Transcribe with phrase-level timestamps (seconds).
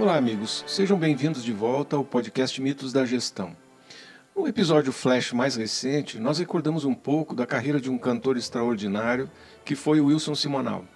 [0.00, 0.64] Olá, amigos.
[0.66, 3.54] Sejam bem-vindos de volta ao podcast Mitos da Gestão.
[4.34, 9.30] No episódio Flash mais recente, nós recordamos um pouco da carreira de um cantor extraordinário
[9.62, 10.86] que foi Wilson Simonal.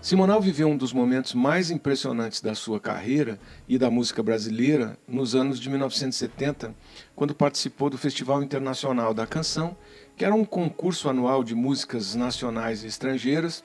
[0.00, 5.34] Simonal viveu um dos momentos mais impressionantes da sua carreira e da música brasileira nos
[5.34, 6.72] anos de 1970,
[7.16, 9.76] quando participou do Festival Internacional da Canção,
[10.16, 13.64] que era um concurso anual de músicas nacionais e estrangeiras,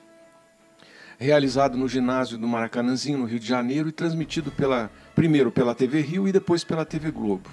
[1.18, 6.00] realizado no ginásio do Maracanãzinho, no Rio de Janeiro, e transmitido pela, primeiro pela TV
[6.00, 7.48] Rio e depois pela TV Globo.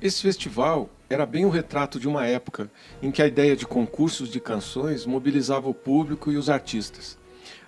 [0.00, 2.70] Esse festival era bem o retrato de uma época
[3.02, 7.18] em que a ideia de concursos de canções mobilizava o público e os artistas.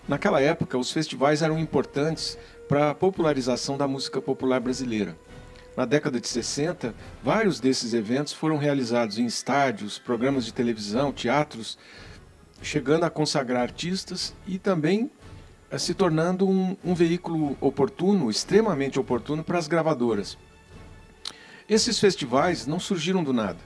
[0.06, 5.16] Naquela época, os festivais eram importantes para a popularização da música popular brasileira.
[5.76, 11.78] Na década de 60, vários desses eventos foram realizados em estádios, programas de televisão, teatros,
[12.62, 15.10] chegando a consagrar artistas e também
[15.70, 20.38] eh, se tornando um, um veículo oportuno, extremamente oportuno, para as gravadoras.
[21.68, 23.58] Esses festivais não surgiram do nada.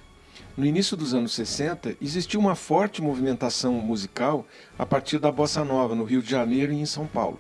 [0.56, 4.46] No início dos anos 60, existia uma forte movimentação musical
[4.78, 7.38] a partir da bossa nova no Rio de Janeiro e em São Paulo,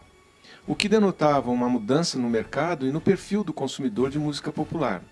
[0.66, 5.02] o que denotava uma mudança no mercado e no perfil do consumidor de música popular.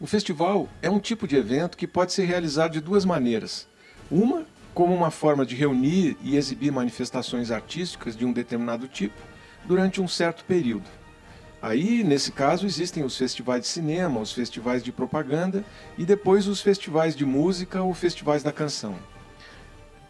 [0.00, 3.66] O festival é um tipo de evento que pode ser realizado de duas maneiras.
[4.10, 9.20] Uma, como uma forma de reunir e exibir manifestações artísticas de um determinado tipo
[9.66, 10.88] durante um certo período
[11.64, 15.64] Aí, nesse caso, existem os festivais de cinema, os festivais de propaganda
[15.96, 18.96] e depois os festivais de música ou festivais da canção.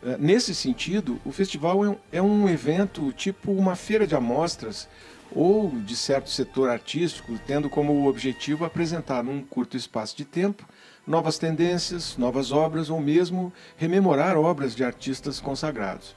[0.03, 4.89] É, nesse sentido, o festival é, é um evento tipo uma feira de amostras
[5.31, 10.67] ou de certo setor artístico, tendo como objetivo apresentar num curto espaço de tempo
[11.07, 16.17] novas tendências, novas obras ou mesmo rememorar obras de artistas consagrados.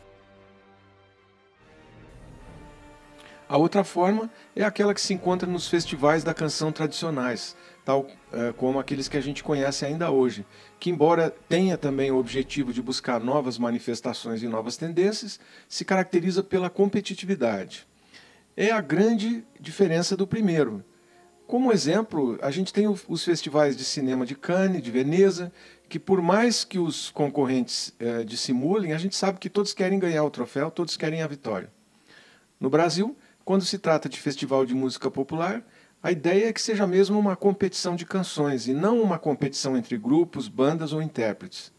[3.49, 7.55] A outra forma é aquela que se encontra nos festivais da canção tradicionais,
[7.85, 10.45] tal é, como aqueles que a gente conhece ainda hoje,
[10.77, 16.43] que, embora tenha também o objetivo de buscar novas manifestações e novas tendências, se caracteriza
[16.43, 17.87] pela competitividade.
[18.57, 20.83] É a grande diferença do primeiro.
[21.47, 25.49] Como exemplo, a gente tem os festivais de cinema de Cannes, de Veneza,
[25.87, 30.25] que por mais que os concorrentes é, dissimulem, a gente sabe que todos querem ganhar
[30.25, 31.71] o troféu, todos querem a vitória.
[32.59, 33.15] No Brasil,
[33.45, 35.65] quando se trata de festival de música popular,
[36.03, 39.97] a ideia é que seja mesmo uma competição de canções e não uma competição entre
[39.97, 41.71] grupos, bandas ou intérpretes.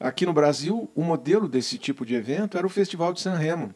[0.00, 3.74] Aqui no Brasil, o modelo desse tipo de evento era o Festival de San Remo,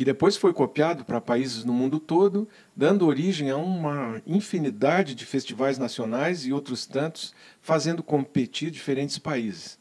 [0.00, 5.26] que depois foi copiado para países no mundo todo, dando origem a uma infinidade de
[5.26, 9.78] festivais nacionais e outros tantos, fazendo competir diferentes países.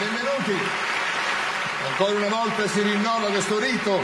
[0.00, 0.56] Benvenuti.
[1.90, 4.00] Ancora una volta si rinnova questo rito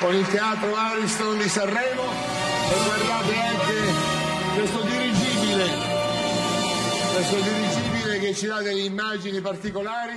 [0.00, 5.03] con il Teatro Ariston di Sanremo e guardate anche questo dirigibile,
[7.14, 10.16] questo dirigibile che ci dà delle immagini particolari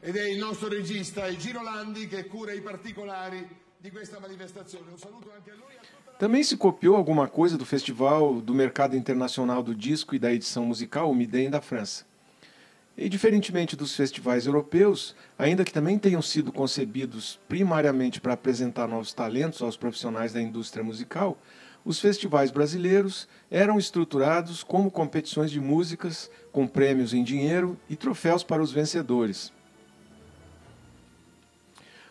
[0.00, 3.46] ed è il nostro regista, il Giro Landi, che cura i particolari
[3.78, 4.90] di questa manifestazione.
[4.90, 5.72] Un saluto anche a lui.
[6.18, 10.64] Também se copiou alguma coisa do Festival do Mercado Internacional do Disco e da Edição
[10.66, 12.04] Musical, o MIDEM, da França.
[12.96, 19.12] E diferentemente dos festivais europeus, ainda que também tenham sido concebidos primariamente para apresentar novos
[19.12, 21.38] talentos aos profissionais da indústria musical,
[21.84, 28.42] os festivais brasileiros eram estruturados como competições de músicas, com prêmios em dinheiro e troféus
[28.42, 29.52] para os vencedores.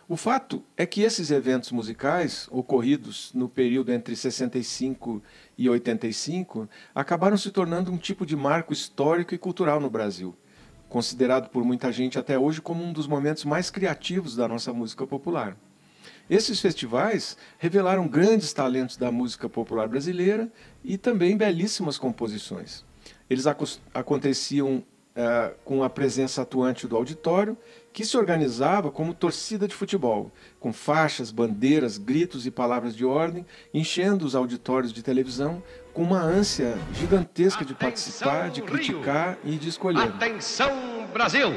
[0.08, 5.22] O fato é que esses eventos musicais, ocorridos no período entre 65
[5.56, 10.36] e 85, acabaram se tornando um tipo de marco histórico e cultural no Brasil
[10.92, 15.06] considerado por muita gente até hoje como um dos momentos mais criativos da nossa música
[15.06, 15.56] popular.
[16.28, 20.50] Esses festivais revelaram grandes talentos da música popular brasileira
[20.84, 22.84] e também belíssimas composições.
[23.28, 23.44] Eles
[23.92, 27.56] aconteciam uh, com a presença atuante do auditório,
[27.92, 33.44] que se organizava como torcida de futebol, com faixas, bandeiras, gritos e palavras de ordem,
[33.72, 35.62] enchendo os auditórios de televisão
[35.92, 40.02] com uma ânsia gigantesca de participar, de criticar e de escolher.
[40.02, 41.50] Atenção, Brasil!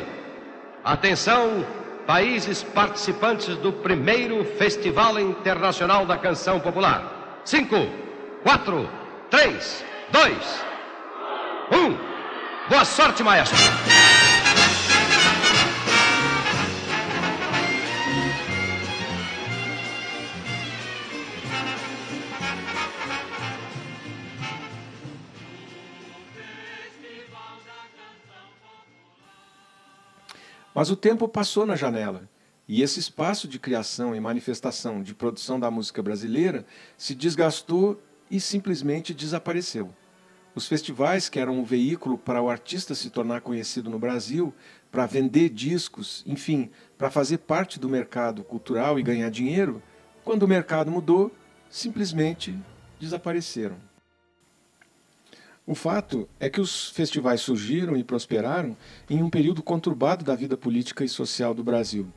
[0.84, 1.66] Atenção,
[2.06, 7.42] países participantes do primeiro Festival Internacional da Canção Popular.
[7.44, 7.88] Cinco,
[8.44, 8.90] quatro,
[9.30, 10.64] três, dois,
[11.72, 11.98] um.
[12.70, 13.58] Boa sorte, maestro!
[30.76, 32.30] Mas o tempo passou na janela
[32.68, 36.66] e esse espaço de criação e manifestação de produção da música brasileira
[36.98, 39.96] se desgastou e simplesmente desapareceu.
[40.54, 44.54] Os festivais, que eram um veículo para o artista se tornar conhecido no Brasil,
[44.92, 49.82] para vender discos, enfim, para fazer parte do mercado cultural e ganhar dinheiro,
[50.26, 51.32] quando o mercado mudou,
[51.70, 52.58] simplesmente
[53.00, 53.78] desapareceram.
[55.68, 58.78] O fato é que os festivais surgiram e prosperaram
[59.10, 62.08] em um período conturbado da vida política e social do Brasil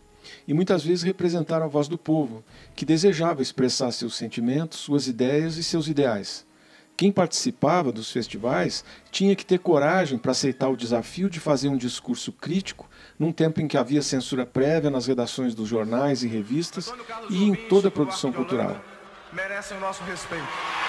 [0.46, 5.56] e muitas vezes representaram a voz do povo, que desejava expressar seus sentimentos, suas ideias
[5.56, 6.46] e seus ideais.
[6.96, 11.76] Quem participava dos festivais tinha que ter coragem para aceitar o desafio de fazer um
[11.76, 16.92] discurso crítico num tempo em que havia censura prévia nas redações dos jornais e revistas
[17.30, 18.82] e em toda a produção cultural.
[19.32, 20.87] Merecem o nosso respeito.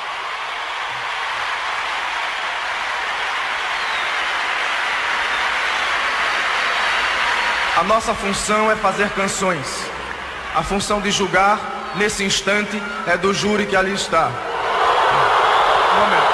[7.80, 9.66] A nossa função é fazer canções.
[10.54, 11.58] A função de julgar,
[11.96, 12.78] nesse instante,
[13.08, 14.30] é do júri que ali está.
[15.94, 16.34] Um momento.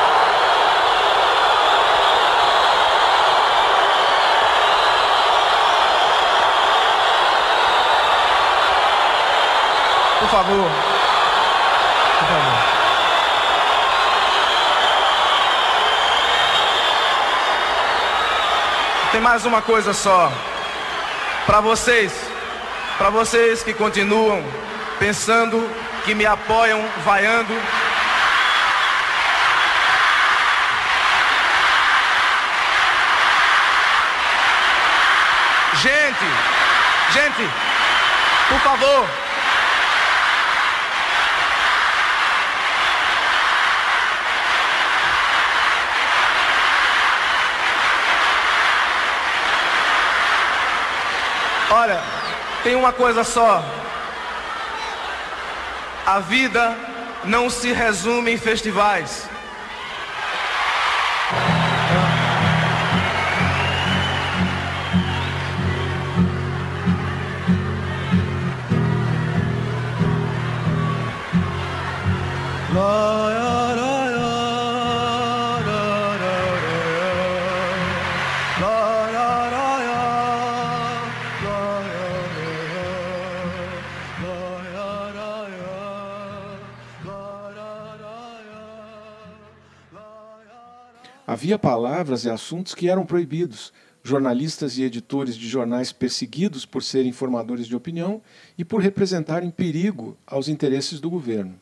[10.22, 10.72] Por favor.
[12.18, 12.76] Por favor.
[19.12, 20.32] Tem mais uma coisa só.
[21.46, 22.12] Para vocês,
[22.98, 24.44] para vocês que continuam
[24.98, 25.70] pensando,
[26.04, 27.54] que me apoiam, vaiando.
[35.76, 36.26] Gente,
[37.14, 37.50] gente,
[38.50, 39.25] por favor.
[51.78, 52.02] Olha,
[52.64, 53.62] tem uma coisa só.
[56.06, 56.74] A vida
[57.26, 59.28] não se resume em festivais.
[91.46, 93.72] Havia palavras e assuntos que eram proibidos.
[94.02, 98.20] Jornalistas e editores de jornais perseguidos por serem formadores de opinião
[98.58, 101.54] e por representarem perigo aos interesses do governo.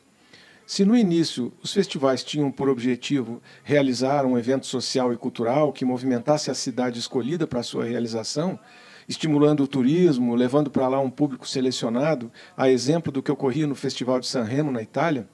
[0.66, 5.84] Se no início os festivais tinham por objetivo realizar um evento social e cultural que
[5.84, 8.58] movimentasse a cidade escolhida para sua realização,
[9.06, 13.74] estimulando o turismo, levando para lá um público selecionado, a exemplo do que ocorria no
[13.74, 15.28] Festival de San Remo, na Itália,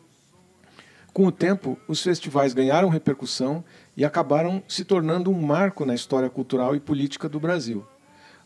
[1.13, 3.65] com o tempo, os festivais ganharam repercussão
[3.97, 7.85] e acabaram se tornando um marco na história cultural e política do Brasil.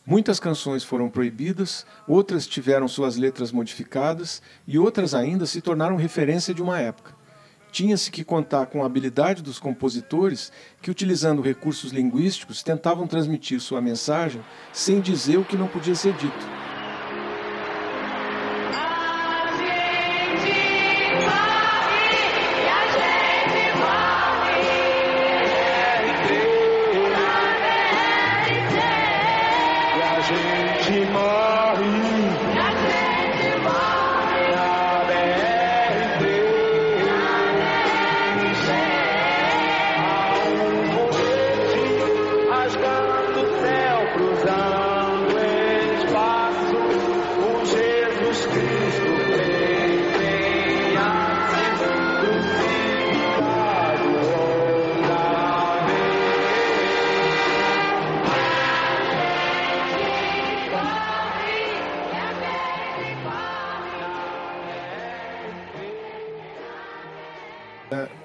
[0.07, 6.53] Muitas canções foram proibidas, outras tiveram suas letras modificadas e outras ainda se tornaram referência
[6.53, 7.15] de uma época.
[7.73, 13.81] Tinha-se que contar com a habilidade dos compositores que, utilizando recursos linguísticos, tentavam transmitir sua
[13.81, 16.74] mensagem sem dizer o que não podia ser dito.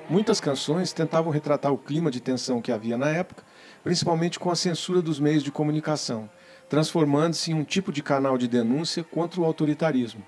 [0.10, 3.44] Muitas canções tentavam retratar o clima de tensão que havia na época,
[3.84, 6.28] principalmente com a censura dos meios de comunicação,
[6.68, 10.26] transformando-se em um tipo de canal de denúncia contra o autoritarismo.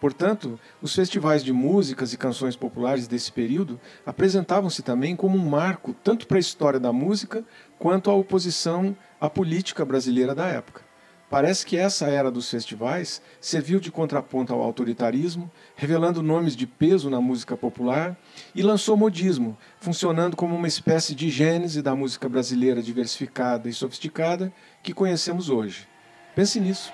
[0.00, 5.92] Portanto, os festivais de músicas e canções populares desse período apresentavam-se também como um marco
[6.04, 7.44] tanto para a história da música
[7.80, 10.89] quanto à oposição à política brasileira da época.
[11.30, 17.08] Parece que essa era dos festivais serviu de contraponto ao autoritarismo, revelando nomes de peso
[17.08, 18.18] na música popular,
[18.52, 24.52] e lançou modismo, funcionando como uma espécie de gênese da música brasileira diversificada e sofisticada
[24.82, 25.86] que conhecemos hoje.
[26.34, 26.92] Pense nisso.